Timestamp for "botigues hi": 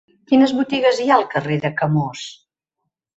0.59-1.05